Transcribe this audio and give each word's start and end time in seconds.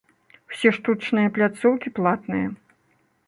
Усе 0.53 0.69
штучныя 0.77 1.33
пляцоўкі 1.37 1.93
платныя. 1.99 2.47